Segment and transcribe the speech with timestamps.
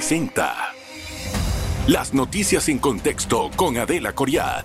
[0.00, 0.54] presenta
[1.86, 4.64] Las noticias en contexto con Adela Coriat.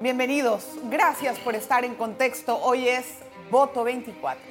[0.00, 2.56] Bienvenidos, gracias por estar en contexto.
[2.56, 3.04] Hoy es
[3.50, 4.42] Voto 24.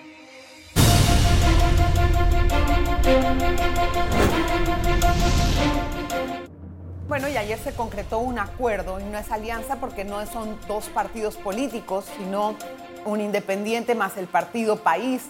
[7.07, 10.87] Bueno, y ayer se concretó un acuerdo y no es alianza porque no son dos
[10.89, 12.55] partidos políticos, sino
[13.05, 15.23] un independiente más el partido País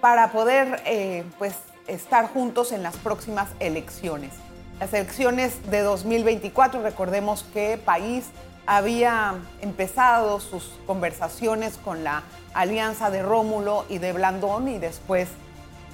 [0.00, 1.54] para poder eh, pues,
[1.86, 4.32] estar juntos en las próximas elecciones.
[4.80, 8.26] Las elecciones de 2024, recordemos que País
[8.66, 12.22] había empezado sus conversaciones con la
[12.54, 15.28] alianza de Rómulo y de Blandón y después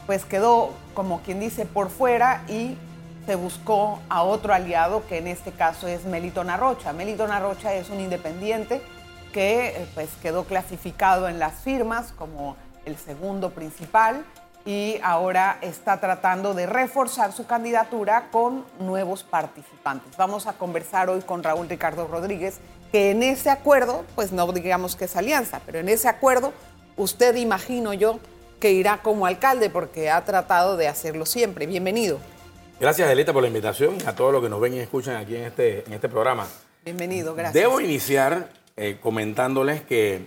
[0.07, 2.77] pues quedó como quien dice por fuera y
[3.27, 6.95] se buscó a otro aliado que en este caso es Melitón Arrocha.
[6.95, 8.81] Melitón Arrocha es un independiente
[9.33, 14.25] que eh, pues quedó clasificado en las firmas como el segundo principal
[14.69, 20.15] y ahora está tratando de reforzar su candidatura con nuevos participantes.
[20.19, 22.59] Vamos a conversar hoy con Raúl Ricardo Rodríguez,
[22.93, 26.53] que en ese acuerdo, pues no digamos que es alianza, pero en ese acuerdo
[26.99, 28.21] usted imagino yo
[28.61, 31.67] que irá como alcalde porque ha tratado de hacerlo siempre.
[31.67, 32.19] Bienvenido.
[32.79, 35.45] Gracias, Delita, por la invitación a todos los que nos ven y escuchan aquí en
[35.45, 36.47] este, en este programa.
[36.85, 37.55] Bienvenido, gracias.
[37.55, 40.27] Debo iniciar eh, comentándoles que,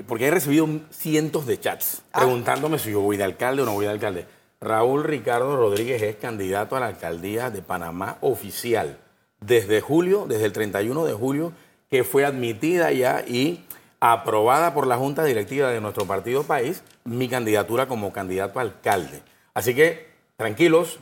[0.00, 2.20] porque he recibido cientos de chats ah.
[2.20, 4.26] preguntándome si yo voy de alcalde o no voy de alcalde.
[4.60, 8.98] Raúl Ricardo Rodríguez es candidato a la alcaldía de Panamá oficial
[9.40, 11.52] desde julio, desde el 31 de julio,
[11.90, 13.64] que fue admitida ya y
[14.00, 19.22] aprobada por la Junta Directiva de nuestro partido país mi candidatura como candidato a alcalde.
[19.52, 21.00] Así que, tranquilos,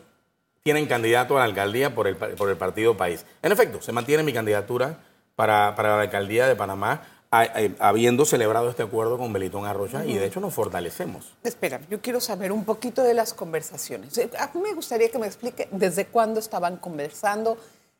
[0.62, 3.24] tienen candidato a la alcaldía por el, por el partido país.
[3.42, 4.98] En efecto, se mantiene mi candidatura
[5.36, 10.40] para, la alcaldía de Panamá, habiendo celebrado este acuerdo con Belitón Arrocha y de hecho
[10.40, 11.32] nos fortalecemos.
[11.44, 14.16] Espera, yo quiero saber un poquito de las conversaciones.
[14.18, 17.56] Eh, a mí me gustaría que me explique desde cuándo estaban conversando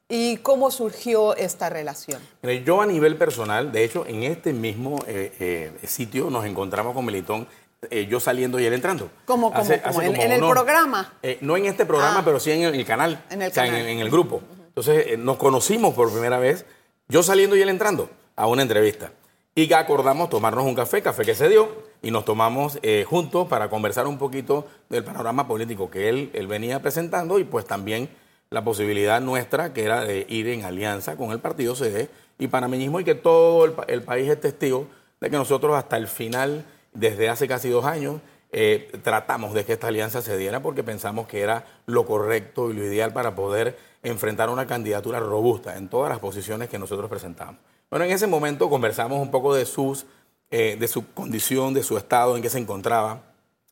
[0.09, 2.21] y cómo surgió esta relación.
[2.65, 7.07] yo a nivel personal, de hecho, en este mismo eh, eh, sitio nos encontramos con
[7.07, 7.47] Belitón
[7.89, 9.11] eh, yo saliendo y él entrando.
[9.25, 11.15] ¿Cómo, cómo, ¿En, el programa?
[11.23, 12.23] Eh, no en este programa, ah.
[12.23, 13.25] pero sí en el, canal.
[13.31, 13.75] En el, canal.
[13.75, 14.43] En, el grupo.
[14.67, 16.67] Entonces eh, nos conocimos por primera vez,
[17.09, 19.13] yo saliendo y él entrando a una entrevista.
[19.55, 21.69] Y que acordamos tomarnos un café, café que se dio,
[22.03, 26.81] y nos tomamos juntos para conversar un poquito del panorama político que él, él venía
[26.81, 28.09] presentando y pues también
[28.49, 32.09] la posibilidad nuestra que era de ir en alianza con el partido CD
[32.39, 34.87] y panameñismo y que todo el, el país es testigo
[35.21, 38.21] de que nosotros hasta el final desde hace casi dos años
[38.53, 42.75] eh, tratamos de que esta alianza se diera porque pensamos que era lo correcto y
[42.75, 47.61] lo ideal para poder enfrentar una candidatura robusta en todas las posiciones que nosotros presentamos.
[47.91, 50.07] Bueno, en ese momento conversamos un poco de, sus,
[50.51, 53.23] eh, de su condición, de su estado en que se encontraba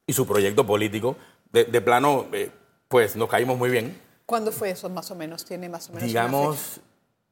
[0.06, 1.17] y su proyecto político.
[1.53, 2.51] De, plano, eh,
[2.89, 3.99] pues nos caímos muy bien.
[4.27, 5.45] ¿Cuándo fue eso más o menos?
[5.45, 6.81] ¿Tiene más o menos Digamos,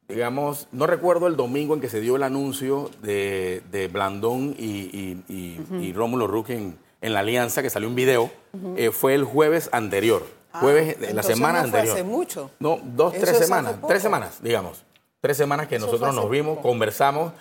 [0.09, 6.29] digamos, no recuerdo el domingo en que se dio el anuncio de, Blandón y, Rómulo
[6.29, 8.31] Ruque en, la alianza, que salió un video,
[8.77, 10.25] eh, fue el jueves anterior.
[10.53, 11.95] Ah, jueves, de la semana no fue anterior.
[11.97, 12.51] hace mucho.
[12.61, 13.75] No, dos, tres semanas.
[13.87, 14.85] Tres semanas, digamos.
[15.27, 17.33] Tres semanas que nosotros nos vimos, conversamos,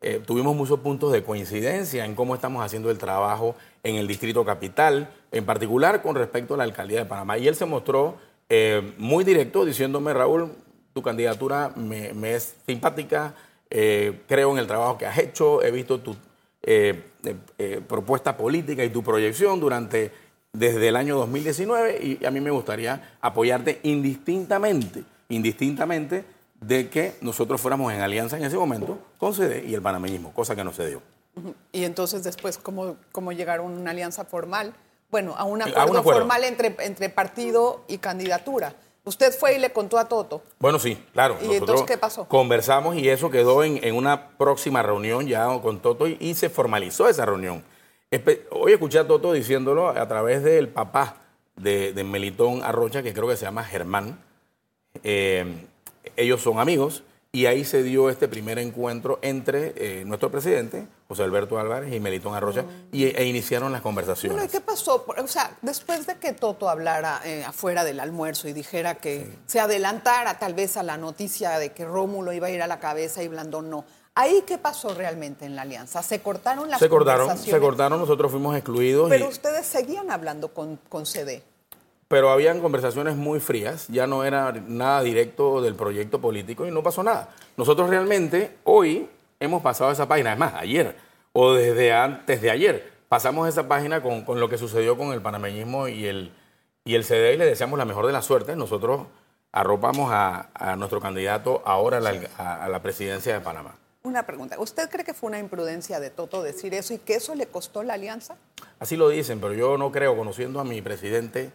[0.00, 4.44] eh, tuvimos muchos puntos de coincidencia en cómo estamos haciendo el trabajo en el Distrito
[4.44, 7.38] Capital, en particular con respecto a la alcaldía de Panamá.
[7.38, 8.14] Y él se mostró
[8.48, 10.52] eh, muy directo diciéndome, Raúl,
[10.92, 13.34] tu candidatura me, es simpática,
[13.70, 16.14] eh, creo en el trabajo que has hecho, he visto tu
[16.62, 17.02] eh,
[17.88, 20.12] propuesta política y tu proyección durante
[20.52, 26.24] desde el año 2019 y a mí me gustaría apoyarte indistintamente, indistintamente
[26.62, 30.56] de que nosotros fuéramos en alianza en ese momento con CD y el panameñismo, cosa
[30.56, 31.02] que no se dio.
[31.72, 34.74] Y entonces después, ¿cómo, cómo llegaron a una alianza formal?
[35.10, 38.74] Bueno, a un acuerdo, formal entre, entre partido y candidatura.
[39.04, 40.42] Usted fue y le contó a Toto.
[40.60, 41.36] Bueno, sí, claro.
[41.42, 42.28] ¿Y entonces qué pasó?
[42.28, 47.26] Conversamos y eso quedó en, una próxima reunión ya con Toto y, se formalizó esa
[47.26, 47.64] reunión.
[48.50, 51.16] Hoy escuché a Toto diciéndolo a través del papá
[51.56, 54.22] de, Melitón Arrocha, que creo que se llama Germán.
[55.02, 55.66] Eh,
[56.16, 57.02] ellos son amigos
[57.34, 61.98] y ahí se dio este primer encuentro entre eh, nuestro presidente, José Alberto Álvarez, y
[61.98, 64.36] Melitón Arrocha, y, e iniciaron las conversaciones.
[64.36, 65.06] Bueno, ¿y qué pasó?
[65.16, 69.60] O sea, después de que Toto hablara eh, afuera del almuerzo y dijera que se
[69.60, 73.22] adelantara tal vez a la noticia de que Rómulo iba a ir a la cabeza
[73.22, 73.84] y Blandón no,
[74.14, 76.02] ¿Ahí qué pasó realmente en la alianza?
[76.02, 79.08] ¿Se cortaron las se cortaron, Se cortaron, nosotros fuimos excluidos.
[79.08, 81.42] Pero ustedes seguían hablando con, con CD
[82.12, 86.82] pero habían conversaciones muy frías, ya no era nada directo del proyecto político y no
[86.82, 87.30] pasó nada.
[87.56, 89.08] Nosotros realmente hoy
[89.40, 90.94] hemos pasado esa página, es más, ayer
[91.32, 95.88] o desde antes de ayer, pasamos esa página con, lo que sucedió con el panameñismo
[95.88, 96.32] y el,
[96.84, 98.56] y el CDI le deseamos la mejor de la suerte.
[98.56, 99.06] Nosotros
[99.50, 103.74] arropamos a, nuestro candidato ahora a la, presidencia de Panamá.
[104.02, 104.56] Una pregunta.
[104.58, 107.82] ¿Usted cree que fue una imprudencia de Toto decir eso y que eso le costó
[107.82, 108.36] la alianza?
[108.78, 111.52] Así lo dicen, pero yo no creo, conociendo a mi presidente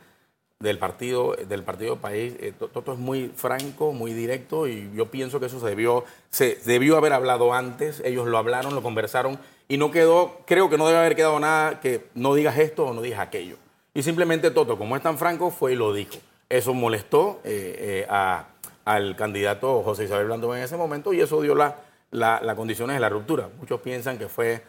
[0.59, 5.39] del partido, del partido País, eh, Toto es muy franco, muy directo y yo pienso
[5.39, 8.01] que eso se debió, se debió haber hablado antes.
[8.04, 9.38] Ellos lo hablaron, lo conversaron
[9.68, 12.94] y no quedó, creo que no debe haber quedado nada que no digas esto o
[12.94, 13.57] no digas aquello.
[13.94, 16.18] Y simplemente Toto, como es tan franco, fue y lo dijo.
[16.50, 18.56] Eso molestó eh, eh,
[18.86, 21.74] al candidato José Isabel Blandón en ese momento y eso dio las
[22.12, 23.50] la, condiciones de la ruptura.
[23.59, 24.63] Muchos piensan que fue,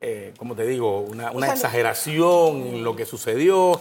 [0.00, 3.80] eh, como te digo, una, exageración en lo que sucedió,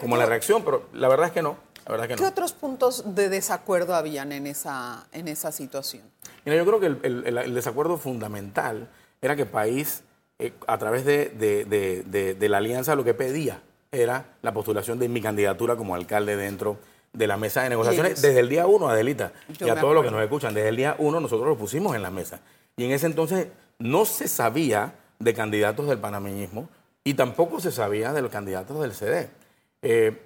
[0.00, 1.56] como la reacción, pero la verdad es que no.
[1.86, 6.02] La verdad que ¿Qué otros puntos de desacuerdo habían en esa, en esa situación?
[6.44, 8.88] Mira, yo creo que el, desacuerdo fundamental
[9.20, 10.02] era que el país,
[10.66, 13.62] a través de, de, la alianza, lo que pedía
[13.92, 16.78] era la postulación de mi candidatura como alcalde dentro
[17.12, 20.10] de la mesa de negociaciones desde el día uno, Adelita, y a todos los que
[20.10, 22.40] nos escuchan, desde el día uno nosotros lo pusimos en la mesa.
[22.76, 26.68] Y en ese entonces no se sabía de candidatos del panameñismo
[27.02, 29.28] y tampoco se sabía de los candidatos del CD.
[29.82, 30.22] Eh,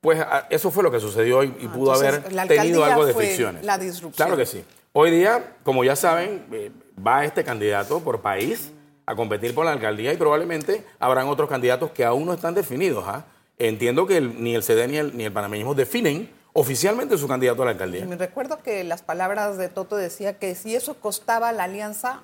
[0.00, 3.64] pues eso fue lo que sucedió y, ah, pudo haber tenido algo de ficciones.
[3.64, 4.26] La disrupción.
[4.26, 4.64] Claro que sí.
[4.92, 6.70] Hoy día, como ya saben, eh,
[7.04, 8.72] va este candidato por país
[9.06, 13.04] a competir por la alcaldía y probablemente habrán otros candidatos que aún no están definidos.
[13.06, 13.24] ¿ah?
[13.58, 17.66] Entiendo que ni el CD ni el, ni el panameñismo definen oficialmente su candidato a
[17.66, 18.04] la alcaldía.
[18.04, 22.22] Me recuerdo que las palabras de Toto decía que si eso costaba la alianza,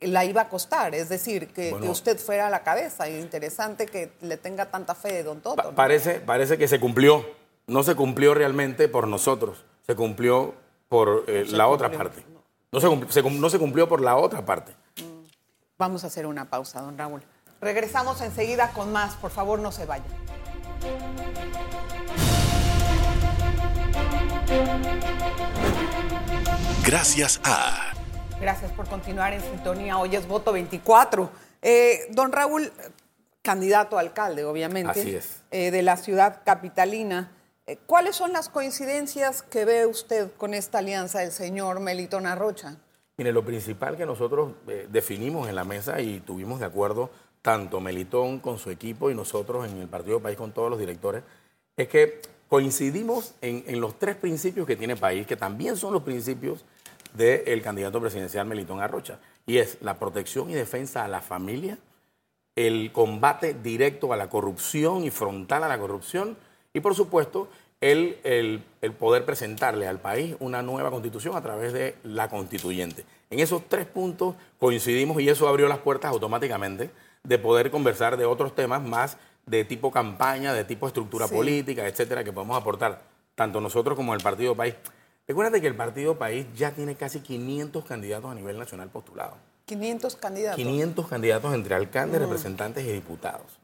[0.00, 3.08] la iba a costar, es decir, que, usted fuera a la cabeza.
[3.08, 5.74] Interesante que le tenga tanta fe de don Toto.
[5.74, 7.24] parece, parece que se cumplió,
[7.66, 10.54] no se cumplió realmente por nosotros, se cumplió
[10.88, 12.24] por eh, la otra parte.
[12.72, 14.74] No se, no se cumplió por la otra parte.
[15.78, 17.22] Vamos a hacer una pausa, don Raúl.
[17.60, 19.14] Regresamos enseguida con más.
[19.14, 20.06] Por favor, no se vayan.
[26.84, 27.93] Gracias a...
[28.44, 29.96] Gracias por continuar en sintonía.
[29.96, 31.30] Hoy es voto 24.
[31.62, 32.70] Eh, don Raúl,
[33.40, 35.00] candidato a alcalde, obviamente.
[35.00, 35.40] Así es.
[35.50, 37.32] Eh, de la ciudad capitalina.
[37.66, 42.76] Eh, ¿Cuáles son las coincidencias que ve usted con esta alianza del señor Melitón Arrocha?
[43.16, 44.52] Mire, lo principal que nosotros
[44.90, 47.08] definimos en la mesa y tuvimos de acuerdo
[47.40, 51.22] tanto Melitón con su equipo y nosotros en el Partido País con todos los directores,
[51.78, 52.20] es que
[52.50, 56.66] coincidimos en, los tres principios que tiene País, que también son los principios
[57.14, 61.78] del candidato presidencial Melitón Arrocha, y es la protección y defensa a la familia,
[62.56, 66.36] el combate directo a la corrupción y frontal a la corrupción,
[66.72, 67.48] y por supuesto
[67.80, 68.62] el,
[68.98, 73.04] poder presentarle al país una nueva constitución a través de la constituyente.
[73.30, 76.90] En esos tres puntos coincidimos y eso abrió las puertas automáticamente
[77.22, 82.24] de poder conversar de otros temas más de tipo campaña, de tipo estructura política, etcétera,
[82.24, 83.02] que podemos aportar
[83.34, 84.74] tanto nosotros como el Partido País.
[85.26, 89.38] Recuerda que el Partido País ya tiene casi 500 candidatos a nivel nacional postulados.
[89.64, 90.56] 500 candidatos.
[90.56, 93.58] 500 candidatos entre alcaldes, representantes y diputados.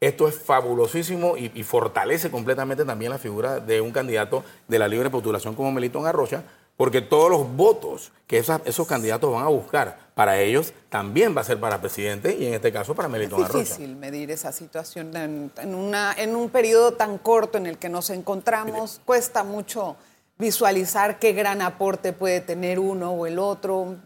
[0.00, 5.08] Esto es fabulosísimo y, fortalece completamente también la figura de un candidato de la libre
[5.08, 6.42] postulación como Melitón Arrocha,
[6.76, 11.44] porque todos los votos que esos candidatos van a buscar para ellos también va a
[11.44, 13.62] ser para presidente y en este caso para Melitón Arrocha.
[13.62, 17.88] Es difícil medir esa situación en, una, en un periodo tan corto en el que
[17.88, 19.00] nos encontramos.
[19.06, 19.96] Cuesta mucho
[20.38, 23.96] visualizar qué gran aporte puede tener uno o el otro.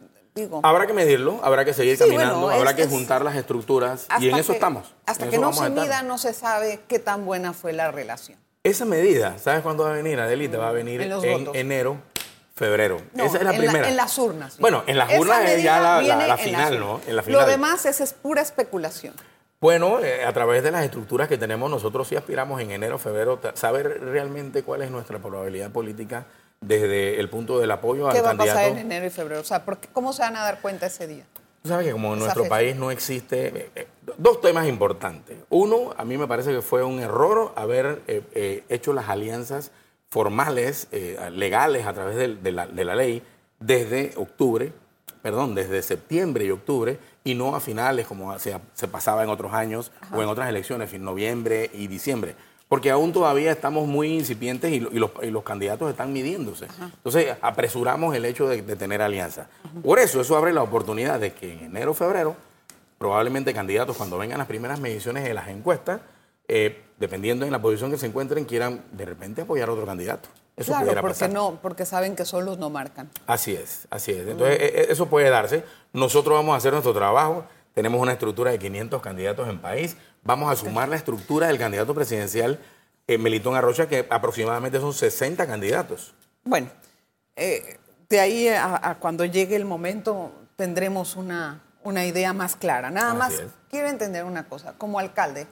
[0.62, 4.52] Habrá que medirlo, habrá que seguir caminando, habrá que juntar las estructuras y en eso
[4.52, 4.94] estamos.
[5.06, 8.38] Hasta que no se mida no se sabe qué tan buena fue la relación.
[8.62, 10.58] Esa medida, ¿sabes cuándo va a venir, Adelita?
[10.58, 11.96] Va a venir en, enero,
[12.54, 13.00] febrero.
[13.14, 13.88] Esa es la primera.
[13.88, 14.58] en las urnas.
[14.58, 17.00] Bueno, en las urnas es ya la, final, ¿no?
[17.06, 17.40] En la final.
[17.40, 19.14] Lo demás es, pura especulación.
[19.60, 23.38] Bueno, eh, a través de las estructuras que tenemos, nosotros sí aspiramos en enero, febrero,
[23.54, 26.26] saber realmente cuál es nuestra probabilidad política
[26.60, 28.38] desde el punto del apoyo al candidato.
[28.38, 29.40] ¿Qué va a pasar en enero y febrero?
[29.40, 29.62] O sea,
[29.92, 31.24] ¿cómo se van a dar cuenta ese día?
[31.62, 33.48] Tú sabes que como en nuestro país no existe...
[33.48, 33.86] Eh, eh,
[34.16, 35.36] dos temas importantes.
[35.50, 39.70] Uno, a mí me parece que fue un error haber eh, hecho las alianzas
[40.08, 40.88] formales,
[41.30, 43.22] legales, a través de, la, ley,
[43.60, 44.72] desde octubre,
[45.22, 49.52] perdón, desde septiembre y octubre, y no a finales como se, se pasaba en otros
[49.52, 52.34] años o en otras elecciones, en noviembre y diciembre
[52.70, 56.68] porque aún todavía estamos muy incipientes y, los, candidatos están midiéndose.
[56.80, 59.48] Entonces, apresuramos el hecho de, tener alianza.
[59.82, 62.36] Por eso, eso abre la oportunidad de que en enero o febrero,
[62.96, 66.00] probablemente candidatos, cuando vengan las primeras mediciones de las encuestas,
[66.46, 70.28] eh, dependiendo en la posición que se encuentren, quieran de repente apoyar a otro candidato.
[70.60, 73.10] Eso claro, porque no, porque saben que solos no marcan.
[73.26, 74.28] Así es, así es.
[74.28, 75.64] Entonces, e, e, eso puede darse.
[75.92, 79.96] Nosotros vamos a hacer nuestro trabajo tenemos una estructura de 500 candidatos en país.
[80.22, 82.58] Vamos a sumar la estructura del candidato presidencial
[83.06, 86.14] eh, Melitón Arrocha, que aproximadamente son 60 candidatos.
[86.44, 86.68] Bueno,
[87.36, 92.90] eh, de ahí a, cuando llegue el momento tendremos una, una idea más clara.
[92.90, 95.46] Nada más quiero entender una cosa, como alcalde,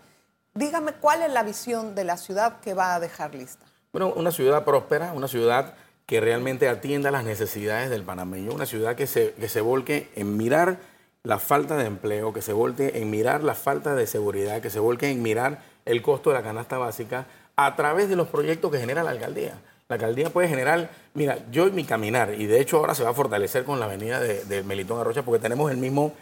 [0.55, 3.65] dígame cuál es la visión de la ciudad que va a dejar lista.
[3.93, 8.97] Bueno, una ciudad próspera, una ciudad que realmente atienda las necesidades del panameño, una ciudad
[8.97, 10.79] que se, que se volque en mirar
[11.23, 14.79] la falta de empleo, que se volque en mirar la falta de seguridad, que se
[14.79, 17.27] volque en mirar el costo de la canasta básica
[17.57, 19.59] a través de los proyectos que genera la alcaldía.
[19.89, 23.11] La alcaldía puede generar, mira, yo y mi caminar, y de hecho ahora se va
[23.11, 26.13] a fortalecer con la avenida de, Melitón Arrocha porque tenemos el mismo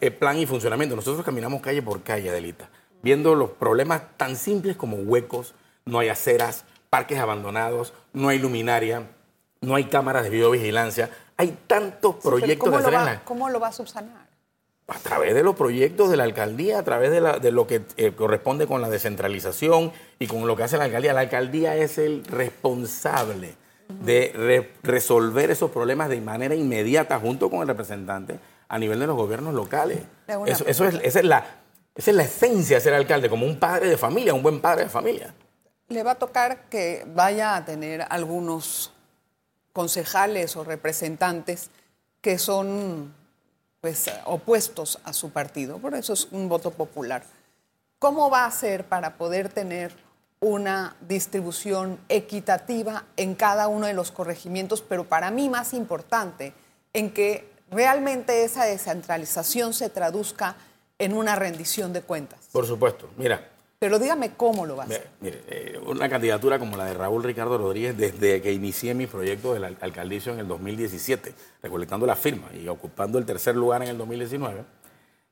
[0.00, 0.94] eh, plan y funcionamiento.
[0.94, 2.68] Nosotros caminamos calle por calle, Adelita,
[3.02, 5.54] viendo los problemas tan simples como huecos,
[5.86, 6.64] no hay aceras,
[6.94, 9.02] parques abandonados, no hay luminaria,
[9.60, 11.10] no hay cámaras de videovigilancia.
[11.36, 14.28] Hay tantos proyectos ¿cómo, lo va, ¿Cómo lo va a subsanar?
[14.86, 18.68] a través de los proyectos de la alcaldía, a través de, lo que eh, corresponde
[18.68, 21.12] con la descentralización y con lo que hace la alcaldía.
[21.14, 23.56] La alcaldía es el responsable
[23.88, 29.16] de resolver esos problemas de manera inmediata junto con el representante a nivel de los
[29.16, 29.98] gobiernos locales.
[30.46, 31.44] Eso, es, esa, es la,
[31.96, 34.84] esa es la esencia de ser alcalde, como un padre de familia, un buen padre
[34.84, 35.34] de familia.
[35.88, 38.92] Le va a tocar que vaya a tener algunos
[39.72, 41.70] concejales o representantes
[42.20, 43.12] que son
[43.80, 45.78] pues, opuestos a su partido.
[45.78, 47.24] Por eso es un voto popular.
[47.98, 49.94] ¿Cómo va a ser para poder tener
[50.40, 56.52] una distribución equitativa en cada uno de los corregimientos, pero para mí más importante,
[56.92, 60.56] en que realmente esa descentralización se traduzca
[60.98, 62.40] en una rendición de cuentas?
[62.52, 63.08] Por supuesto.
[63.16, 63.48] Mira,
[63.84, 65.08] pero dígame cómo lo va a hacer.
[65.20, 69.52] Mire, eh, una candidatura como la de Raúl Ricardo Rodríguez, desde que inicié mi proyecto
[69.52, 73.98] del alcaldicio en el 2017, recolectando la firma y ocupando el tercer lugar en el
[73.98, 74.64] 2019,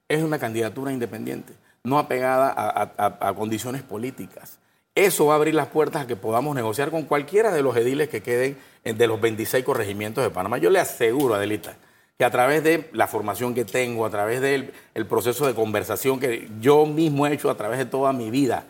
[0.07, 4.59] es una candidatura independiente, no apegada a, a condiciones políticas.
[4.95, 8.11] Eso va a abrir las puertas a que podamos negociar con cualquiera de los ediles
[8.11, 10.59] que queden de los 26 corregimientos de Panamá.
[10.59, 11.75] Yo le aseguro, Adelita,
[12.25, 14.73] a través de la formación que tengo, a través del
[15.09, 18.67] proceso de conversación que yo mismo he hecho a través de toda mi vida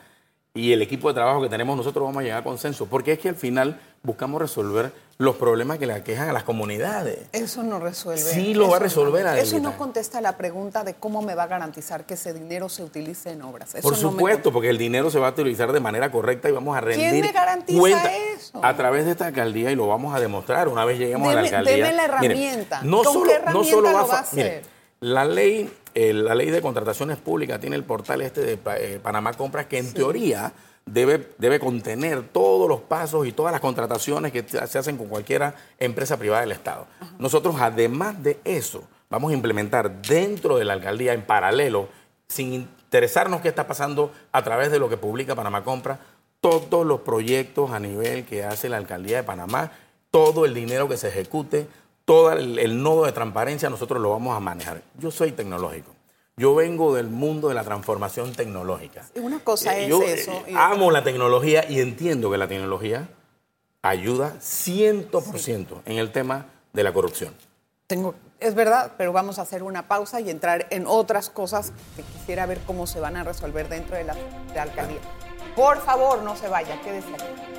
[0.55, 2.87] y el equipo de trabajo que tenemos, nosotros vamos a llegar a consenso.
[2.87, 7.19] Porque es que al final buscamos resolver los problemas que le aquejan a las comunidades.
[7.33, 8.21] Eso no resuelve.
[8.21, 9.25] Sí lo va a resolver.
[9.25, 12.69] No, eso no contesta la pregunta de cómo me va a garantizar que ese dinero
[12.69, 13.77] se utilice en obras.
[13.81, 16.81] Por supuesto, porque el dinero se va a utilizar de manera correcta y vamos a
[16.81, 18.65] rendir ¿Quién me garantiza eso?
[18.65, 21.41] A través de esta alcaldía y lo vamos a demostrar una vez lleguemos a la
[21.43, 21.77] alcaldía.
[21.77, 22.81] Deme la herramienta.
[22.83, 24.65] no ¿Con solo, qué herramienta no solo va, a hacer?
[24.99, 29.67] la ley, la ley de contrataciones públicas tiene el portal este de eh, Panamá Compras
[29.67, 30.53] que en teoría
[30.87, 35.55] debe, debe contener todos los pasos y todas las contrataciones que se hacen con cualquier
[35.79, 36.87] empresa privada del Estado.
[37.19, 41.89] Nosotros, además de eso, vamos a implementar dentro de la alcaldía, en paralelo,
[42.29, 45.99] sin interesarnos qué está pasando a través de lo que publica Panamá Compra,
[46.41, 49.71] todos los proyectos a nivel que hace la alcaldía de Panamá,
[50.11, 51.69] todo el dinero que se ejecute,
[52.05, 54.83] todo el nodo de transparencia, nosotros lo vamos a manejar.
[54.99, 55.92] Yo soy tecnológico.
[56.37, 59.05] Yo vengo del mundo de la transformación tecnológica.
[59.17, 60.33] Una cosa eh, es eso.
[60.47, 63.11] Eh, amo la tecnología y entiendo que la tecnología
[63.83, 67.35] ayuda 100% en el tema de la corrupción.
[67.87, 72.03] Tengo, es verdad, pero vamos a hacer una pausa y entrar en otras cosas que
[72.03, 75.01] quisiera ver cómo se van a resolver dentro de la, de la alcaldía.
[75.55, 77.53] Por favor, no se vaya, quédese aquí.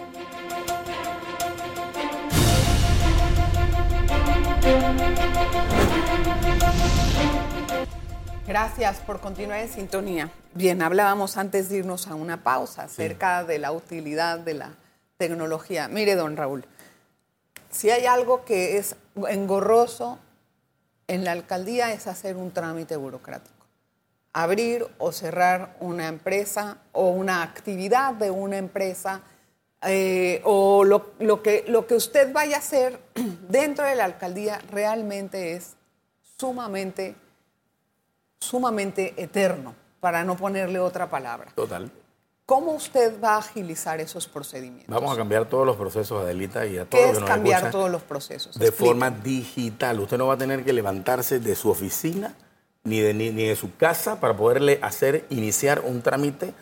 [8.53, 10.29] Gracias por continuar en sintonía.
[10.53, 14.75] Bien, hablábamos antes de irnos a una pausa acerca de la utilidad de la
[15.17, 15.87] tecnología.
[15.87, 16.63] Mire, don Raúl,
[17.71, 18.95] si hay algo que es
[19.27, 20.19] engorroso
[21.07, 23.65] en la alcaldía es hacer un trámite burocrático.
[24.33, 29.23] Abrir o cerrar una empresa o una actividad de una empresa
[29.81, 32.99] eh, o lo, que, lo que usted vaya a hacer
[33.49, 35.73] dentro de la alcaldía realmente es
[36.37, 37.15] sumamente
[38.43, 41.51] sumamente eterno, para no ponerle otra palabra.
[41.55, 41.89] Total.
[42.45, 44.93] ¿Cómo usted va a agilizar esos procedimientos?
[44.93, 48.01] Vamos a cambiar todos los procesos, Adelita, y a todos ¿Qué es cambiar todos los
[48.01, 48.59] procesos?
[48.59, 50.01] De forma digital.
[50.01, 52.35] Usted no va a tener que levantarse de su oficina
[52.83, 56.53] ni de, ni de su casa para poderle hacer, iniciar un trámite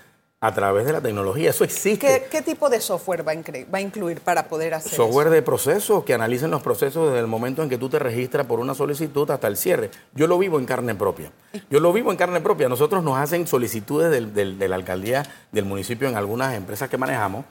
[0.43, 1.51] a través de la tecnología.
[1.51, 2.27] Eso existe.
[2.29, 6.49] ¿Qué, tipo de software va a, incluir para poder hacer Software de procesos que analicen
[6.49, 9.55] los procesos desde el momento en que tú te registras por una solicitud hasta el
[9.55, 9.91] cierre.
[10.15, 11.31] Yo lo vivo en carne propia.
[11.69, 12.67] Yo lo vivo en carne propia.
[12.67, 17.45] Nosotros nos hacen solicitudes de la alcaldía del municipio en algunas empresas que manejamos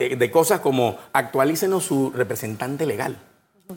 [0.00, 3.18] eh, de cosas como actualícenos su representante legal.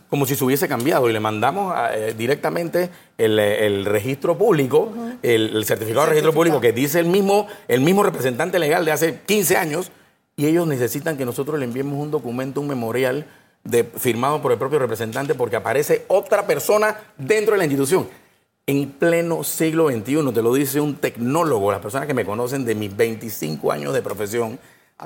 [0.09, 6.05] Como si se hubiese cambiado y le mandamos eh, directamente el, registro público, el, certificado
[6.05, 9.91] de registro público que dice el mismo, el mismo representante legal de hace 15 años
[10.35, 13.25] y ellos necesitan que nosotros le enviemos un documento, un memorial
[13.63, 18.07] de, firmado por el propio representante porque aparece otra persona dentro de la institución.
[18.65, 22.75] En pleno siglo XXI, te lo dice un tecnólogo, las personas que me conocen de
[22.75, 24.57] mis 25 años de profesión,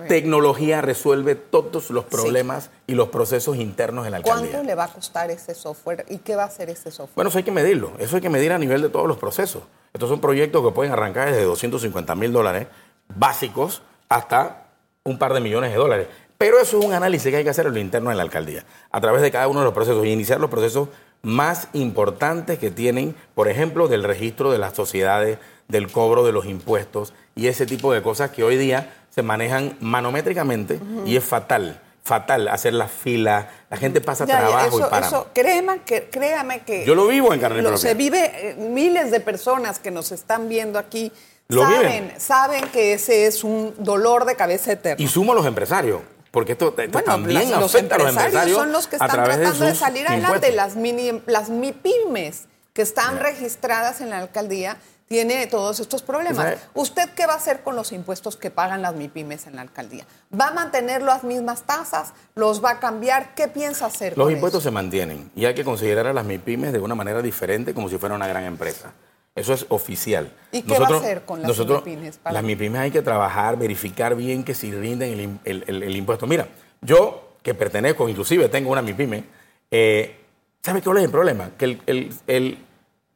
[0.07, 4.51] tecnología resuelve todos los problemas y los procesos internos en la alcaldía.
[4.51, 7.15] ¿Cuánto le va a costar ese software y qué va a hacer ese software?
[7.15, 9.63] Bueno, eso hay que medirlo, eso hay que medir a nivel de todos los procesos.
[9.93, 12.67] Estos son proyectos que pueden arrancar desde 250 mil dólares
[13.15, 14.67] básicos hasta
[15.03, 16.07] un par de millones de dólares.
[16.37, 18.63] Pero eso es un análisis que hay que hacer en lo interno de la alcaldía,
[18.91, 20.89] a través de cada uno de los procesos y iniciar los procesos
[21.23, 26.45] más importantes que tienen, por ejemplo, del registro de las sociedades, del cobro de los
[26.45, 31.81] impuestos y ese tipo de cosas que hoy día se manejan manométricamente y es fatal
[32.07, 35.05] fatal hacer la fila, la gente pasa trabajo y para.
[35.05, 36.85] Eso, créame que, créame que...
[36.85, 37.77] Yo lo vivo en carne propia.
[37.77, 41.11] Se vive, eh, miles de personas que nos están viendo aquí
[41.49, 45.03] saben, saben que ese es un dolor de cabeza eterno.
[45.03, 46.01] Y sumo a los empresarios.
[46.31, 48.57] Porque esto, también los afecta a los empresarios.
[48.57, 50.51] Son los que están tratando de, salir adelante.
[50.51, 54.77] Las, mini, las MIPIMES que están registradas en la alcaldía
[55.07, 56.57] tiene todos estos problemas.
[56.73, 60.05] ¿Usted qué va a hacer con los impuestos que pagan las MIPIMES en la alcaldía?
[60.37, 62.13] ¿Va a mantener las mismas tasas?
[62.35, 63.33] ¿Los va a cambiar?
[63.33, 64.17] ¿Qué piensa hacer?
[64.17, 67.73] Los impuestos se mantienen y hay que considerar a las MIPIMES de una manera diferente
[67.73, 68.93] como si fuera una gran empresa.
[69.33, 70.33] Eso es oficial.
[70.51, 72.19] ¿Y qué va a hacer con las MIPIMES?
[72.29, 76.27] Las MIPIMES hay que trabajar, verificar bien que si rinden el, impuesto.
[76.27, 76.49] Mira,
[76.81, 79.23] yo que pertenezco, inclusive tengo una MIPIME,
[79.71, 80.19] eh,
[80.61, 81.51] ¿sabe cuál es el problema?
[81.57, 81.79] Que
[82.27, 82.57] el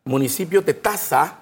[0.05, 1.40] municipio te tasa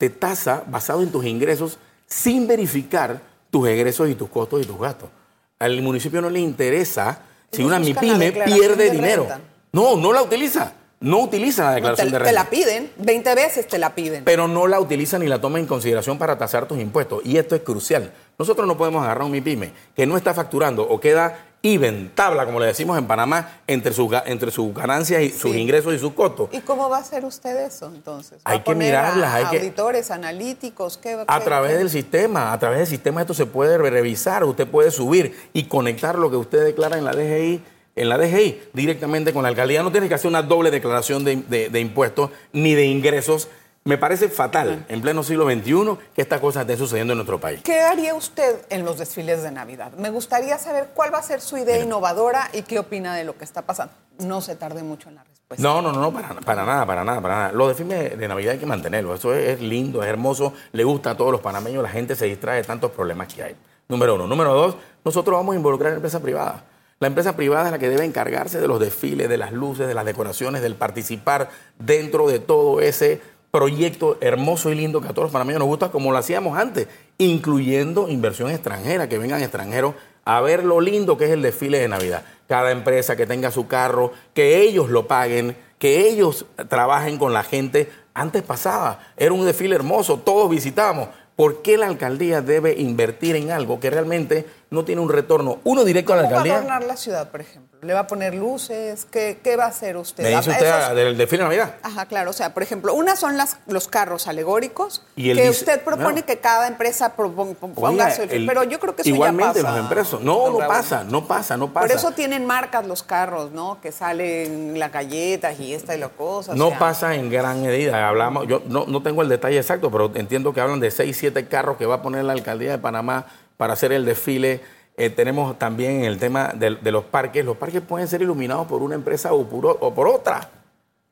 [0.00, 1.76] te tasa basado en tus ingresos
[2.06, 5.10] sin verificar tus egresos y tus costos y tus gastos.
[5.58, 7.20] Al municipio no le interesa
[7.52, 9.28] si una MIPYME pierde dinero.
[9.72, 10.72] No, no la utiliza.
[11.00, 12.30] No utiliza la declaración de renta.
[12.30, 14.24] Te la piden, 20 veces te la piden.
[14.24, 17.20] Pero no la utiliza ni la toma en consideración para tasar tus impuestos.
[17.26, 18.10] Y esto es crucial.
[18.38, 22.58] Nosotros no podemos agarrar un MIPYME que no está facturando o queda even, tabla, como
[22.58, 26.48] le decimos en Panamá, entre sus entre sus ganancias y sus ingresos y sus costos.
[26.52, 28.40] ¿Y cómo va a hacer usted eso entonces?
[28.44, 33.20] hay que mirarlas, hay auditores, analíticos, ¿qué, A través del sistema, a través del sistema
[33.20, 37.12] esto se puede revisar, usted puede subir y conectar lo que usted declara en la
[37.12, 37.62] DGI
[37.96, 39.82] en la DGI directamente con la alcaldía.
[39.82, 43.48] No tiene que hacer una doble declaración de impuestos ni de ingresos
[43.84, 47.60] me parece fatal en pleno siglo XXI que estas cosas estén sucediendo en nuestro país.
[47.64, 49.92] ¿Qué haría usted en los desfiles de Navidad?
[49.92, 53.38] Me gustaría saber cuál va a ser su idea innovadora y qué opina de lo
[53.38, 53.94] que está pasando.
[54.18, 55.62] No se tarde mucho en la respuesta.
[55.62, 57.52] No, no, no, para, para nada, para nada, para nada.
[57.52, 59.18] Los desfiles de Navidad hay que mantenerlos.
[59.18, 62.58] Eso es, lindo, es hermoso, le gusta a todos los panameños, la gente se distrae
[62.58, 63.56] de tantos problemas que hay.
[63.88, 64.26] Número uno.
[64.26, 66.64] Número dos, nosotros vamos a involucrar a la empresa privada.
[67.00, 69.94] La empresa privada es la que debe encargarse de los desfiles, de las luces, de
[69.94, 75.24] las decoraciones, del participar dentro de todo ese proyecto hermoso y lindo que a todos
[75.24, 76.86] los panameños nos gusta, como lo hacíamos antes,
[77.18, 81.88] incluyendo inversión extranjera, que vengan extranjeros a ver lo lindo que es el desfile de
[81.88, 82.24] Navidad.
[82.46, 87.42] Cada empresa que tenga su carro, que ellos lo paguen, que ellos trabajen con la
[87.42, 87.90] gente.
[88.14, 91.08] Antes pasaba, era un desfile hermoso, todos visitábamos.
[91.36, 95.84] ¿Por qué la alcaldía debe invertir en algo que realmente no tiene un retorno, uno
[95.84, 96.54] directo a la alcaldía?
[96.54, 97.70] ¿Cómo va a adornar la ciudad, por ejemplo?
[97.82, 99.06] ¿Le va a poner luces?
[99.10, 100.22] ¿Qué, va a hacer usted?
[100.22, 101.74] ¿Me dice usted del desfile de Navidad?
[101.82, 102.30] Ajá, claro.
[102.30, 106.68] O sea, por ejemplo, una son las, los carros alegóricos que usted propone que cada
[106.68, 109.76] empresa ponga Pero yo creo que eso igualmente ya pasa.
[109.76, 110.20] los empresas.
[110.20, 111.86] No, no pasa, no pasa, no pasa.
[111.86, 113.80] Por eso tienen marcas los carros, ¿no?
[113.80, 116.54] Que salen las galletas y esta y la cosa.
[116.54, 118.08] No pasa en gran medida.
[118.08, 121.48] Hablamos, yo no, no tengo el detalle exacto, pero entiendo que hablan de 6, 7
[121.48, 123.26] carros que va a poner la alcaldía de Panamá
[123.60, 124.62] para hacer el desfile
[124.96, 127.44] eh, tenemos también el tema de, los parques.
[127.44, 130.48] Los parques pueden ser iluminados por una empresa o por, otra,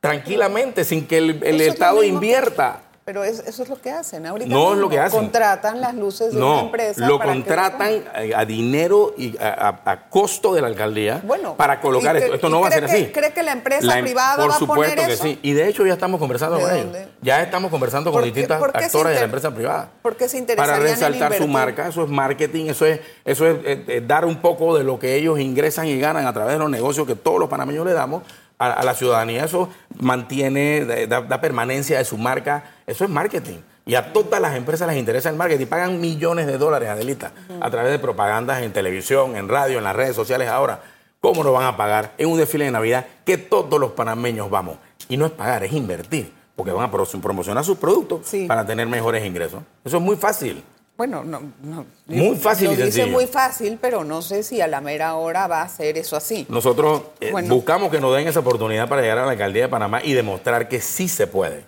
[0.01, 2.85] tranquilamente, sin que el, Estado invierta.
[3.09, 4.27] Pero eso es lo que hacen.
[4.27, 5.19] Ahorita no es lo que hacen.
[5.19, 7.07] Contratan las luces de una empresa.
[7.07, 8.05] Lo contratan
[8.37, 11.23] a, dinero y a, costo de la alcaldía
[11.57, 12.35] para colocar esto.
[12.35, 13.07] Esto no va a ser así.
[13.07, 15.39] ¿Cree que la empresa em- privada va a poner que sí.
[15.41, 16.97] Y de hecho ya estamos conversando con ellos.
[17.23, 19.89] Ya estamos conversando con distintas actores de la empresa privada.
[20.03, 21.89] ¿Por qué se Para resaltar su marca.
[21.89, 22.67] Eso es marketing.
[22.67, 25.99] Eso es, eso es eh, eh, dar un poco de lo que ellos ingresan y
[25.99, 28.23] ganan a través de los negocios que todos los panameños le damos
[28.59, 29.45] a, la ciudadanía.
[29.45, 29.69] Eso
[29.99, 32.65] mantiene, da, permanencia de su marca.
[32.89, 33.59] Eso es marketing.
[33.85, 35.67] Y a todas las empresas les interesa el marketing.
[35.67, 39.95] Pagan millones de dólares, Adelita, a través de propagandas en televisión, en radio, en las
[39.95, 40.81] redes sociales ahora.
[41.21, 44.79] ¿Cómo lo van a pagar en un desfile de Navidad que todos los panameños vamos?
[45.09, 46.33] Y no es pagar, es invertir.
[46.57, 49.63] Porque van a promocionar sus productos para tener mejores ingresos.
[49.85, 50.65] Eso es muy fácil.
[50.97, 54.81] bueno, no, no muy fácil lo dice muy fácil, pero no sé si a la
[54.81, 56.47] mera hora va a ser eso así.
[56.49, 60.01] Nosotros eh, buscamos que nos den esa oportunidad para llegar a la alcaldía de Panamá
[60.03, 61.65] y demostrar que sí se puede.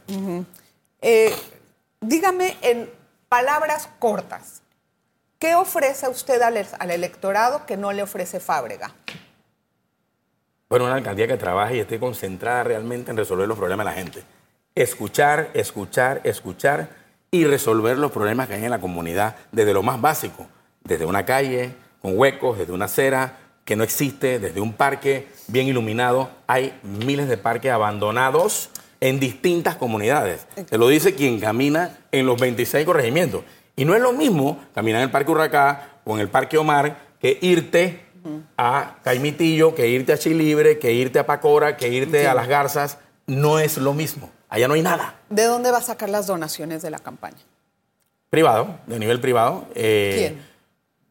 [1.02, 1.34] Eh,
[2.00, 2.90] dígame en
[3.28, 4.62] palabras cortas,
[5.38, 8.94] ¿qué ofrece usted al, al electorado que no le ofrece Fábrega?
[10.68, 13.96] Bueno, una alcaldía que trabaje y esté concentrada realmente en resolver los problemas de la
[13.96, 14.22] gente.
[14.74, 16.90] Escuchar, escuchar, escuchar
[17.30, 20.46] y resolver los problemas que hay en la comunidad desde lo más básico,
[20.84, 25.66] desde una calle con huecos, desde una acera que no existe, desde un parque bien
[25.66, 26.30] iluminado.
[26.46, 30.46] Hay miles de parques abandonados en distintas comunidades.
[30.68, 33.42] Te lo dice quien camina en los 26 corregimientos.
[33.76, 37.10] Y no es lo mismo caminar en el Parque Urracá o en el Parque Omar
[37.18, 38.00] que irte
[38.56, 42.98] a Caimitillo, que irte a Chilibre, que irte a Pacora, que irte a Las Garzas,
[43.26, 44.30] no es lo mismo.
[44.48, 45.20] Allá no hay nada.
[45.30, 47.38] ¿De dónde va a sacar las donaciones de la campaña?
[48.28, 49.66] Privado, de nivel privado.
[49.74, 50.50] Eh, ¿Quién?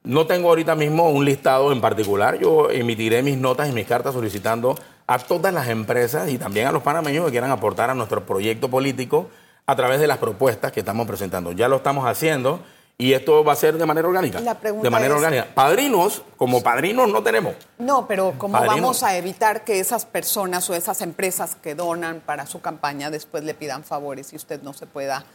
[0.03, 2.39] No tengo ahorita mismo un listado en particular.
[2.39, 4.75] Yo emitiré mis notas y mis cartas solicitando
[5.09, 8.69] a todas las empresas y también a los panameños que quieran aportar a nuestro proyecto
[8.69, 9.27] político
[9.65, 11.51] a través de las propuestas que estamos presentando.
[11.51, 12.59] Ya lo estamos haciendo
[12.95, 14.39] y esto va a ser de manera orgánica.
[14.39, 15.47] de manera orgánica.
[15.55, 17.55] Padrinos, como padrinos no tenemos.
[17.79, 22.45] No, pero ¿cómo vamos a evitar que esas personas o esas empresas que donan para
[22.45, 25.25] su campaña después le pidan favores y usted no se pueda,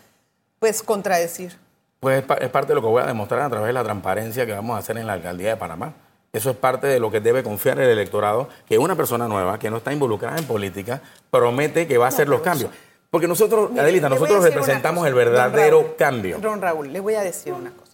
[0.61, 1.59] pues, contradecir?
[1.99, 4.53] Pues es parte de lo que voy a demostrar a través de la transparencia que
[4.53, 5.95] vamos a hacer en la alcaldía de Panamá.
[6.35, 9.71] Eso es parte de lo que debe confiar el electorado, que una persona nueva, que
[9.71, 12.71] no está involucrada en política, promete que va a hacer los cambios.
[13.09, 16.39] Porque nosotros, Adelita, nosotros representamos el verdadero cambio.
[16.41, 17.93] Don Raúl, le voy a decir una cosa.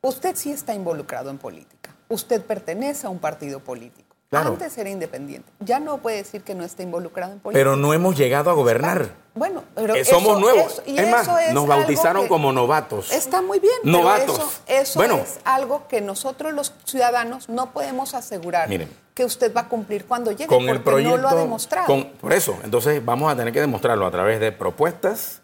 [0.00, 1.94] Usted sí está involucrado en política.
[2.08, 4.07] Usted pertenece a un partido político.
[4.30, 5.50] Antes era independiente.
[5.60, 7.60] Ya no puede decir que no está involucrado en política.
[7.60, 9.08] Pero no hemos llegado a gobernar.
[9.34, 10.82] Bueno, pero eh, somos nuevos.
[10.84, 13.10] es más, nos bautizaron como novatos.
[13.10, 13.74] Está muy bien.
[13.84, 14.60] Novatos.
[14.66, 18.68] eso, es algo que nosotros los ciudadanos no podemos asegurar
[19.14, 22.06] que usted va a cumplir cuando llegue, con porque el proyecto, no lo ha demostrado.
[22.20, 25.40] por eso, entonces vamos a tener que demostrarlo a través de propuestas,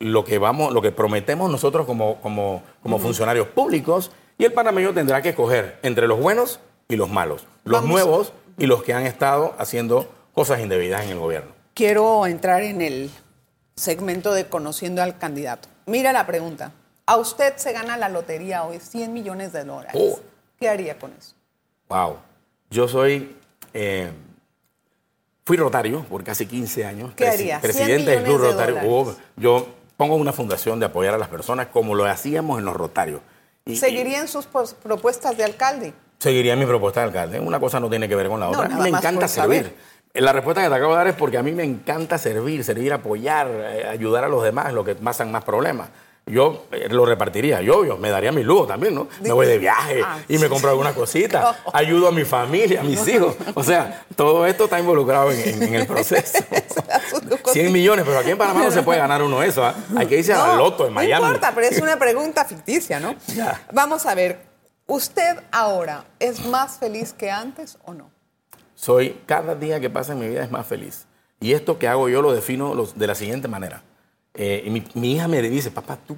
[0.00, 4.94] lo que vamos, lo que prometemos nosotros como, como, como funcionarios públicos, y el panameño
[4.94, 9.04] tendrá que escoger entre los buenos y los malos, los nuevos y los que han
[9.04, 11.52] estado haciendo cosas indebidas en el gobierno.
[11.74, 13.10] Quiero entrar en el
[13.76, 15.68] segmento de conociendo al candidato.
[15.84, 16.72] Mira la pregunta.
[17.04, 19.92] A usted se gana la lotería hoy 100 millones de dólares.
[19.94, 20.18] Oh.
[20.58, 21.34] ¿Qué haría con eso?
[21.88, 22.16] Wow.
[22.70, 23.36] Yo soy,
[23.74, 24.10] eh,
[25.44, 27.12] fui rotario por casi 15 años.
[27.14, 27.60] ¿Qué haría?
[27.60, 28.78] Presidente del Club Rotario.
[28.86, 32.74] Oh, yo pongo una fundación de apoyar a las personas como lo hacíamos en los
[32.74, 33.20] rotarios.
[33.66, 35.92] ¿Seguirían sus propuestas de alcalde?
[36.18, 37.40] Seguiría mi propuesta de alcalde.
[37.40, 38.66] Una cosa no tiene que ver con la otra.
[38.66, 39.74] a mí me encanta servir.
[40.14, 42.92] La respuesta que te acabo de dar es porque a mí me encanta servir, servir,
[42.92, 45.90] apoyar, eh, ayudar a los demás, los que pasan más problemas
[46.30, 49.08] yo eh, lo repartiría, yo, yo me daría mi lujo también, ¿no?
[49.20, 52.84] Me voy de viaje ah, y me compro alguna cosita, ayudo a mi familia, a
[52.84, 53.34] mis hijos.
[53.54, 56.38] O sea, todo esto está involucrado en, el proceso.
[57.52, 59.64] 100 millones, pero aquí en Panamá no se puede ganar uno eso.
[59.64, 59.74] ¿ah?
[59.96, 61.22] Hay que irse al loto en Miami.
[61.22, 63.14] No importa, pero es una pregunta ficticia, ¿no?
[63.72, 64.47] Vamos a ver,
[64.88, 68.10] ¿usted ahora es más feliz que antes o no?
[68.74, 71.06] Soy, cada día que pasa en mi vida es más feliz.
[71.38, 73.84] Y esto que hago yo lo defino de la siguiente manera.
[74.34, 76.16] Eh, y mi, hija me dice, papá, tú,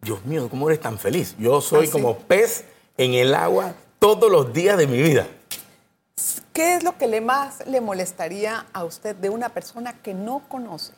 [0.00, 1.36] Dios mío, ¿cómo eres tan feliz?
[1.38, 2.64] Yo soy ¿Ah, como pez
[2.96, 5.26] en el agua todos los días de mi vida.
[6.52, 10.42] ¿Qué es lo que le más le molestaría a usted de una persona que no
[10.48, 10.94] conoce?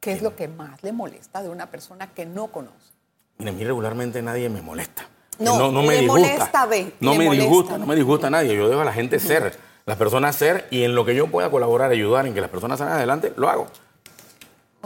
[0.00, 2.92] ¿Qué es lo que más le molesta de una persona que no conoce?
[3.38, 5.08] Mira, a mí regularmente nadie me molesta.
[5.38, 6.66] No, no, me disgusta.
[6.66, 6.68] Molesta,
[7.00, 8.54] no me disgusta, no me disgusta a nadie.
[8.56, 11.50] Yo dejo a la gente ser, las personas ser, y en lo que yo pueda
[11.50, 13.68] colaborar, ayudar en que las personas salgan adelante, lo hago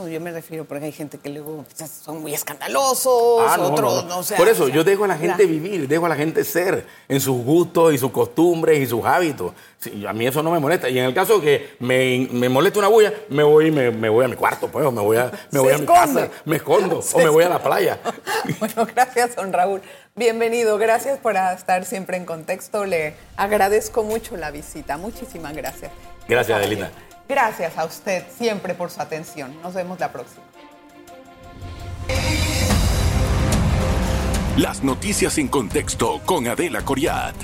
[0.06, 1.64] yo me refiero porque hay gente que luego
[2.04, 6.06] son muy escandalosos, ah, otros no, Por eso, yo dejo a la gente vivir, dejo
[6.06, 9.52] a la gente ser en sus gustos y sus costumbres y sus hábitos.
[10.06, 10.88] a mí eso no me molesta.
[10.88, 14.24] Y en el caso que me, me moleste una bulla, me voy me, me, voy
[14.24, 17.18] a mi cuarto, pues, me voy a, me voy a mi casa, me escondo, o
[17.18, 17.98] me voy a la playa.
[18.60, 19.82] bueno, gracias, don Raúl.
[20.18, 22.84] Bienvenido, gracias por estar siempre en contexto.
[22.84, 24.96] Le agradezco mucho la visita.
[24.96, 25.92] Muchísimas gracias.
[26.26, 26.90] Gracias, Adelina.
[27.28, 29.54] Gracias a usted siempre por su atención.
[29.62, 30.42] Nos vemos la próxima.
[34.56, 37.36] Las noticias en contexto con Adela Coriat.